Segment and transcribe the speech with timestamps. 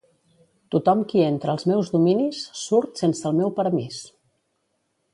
[0.75, 4.05] Tothom qui entra als meus dominis surt sense el meu permís.